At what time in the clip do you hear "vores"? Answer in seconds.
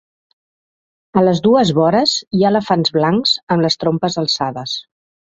1.79-2.13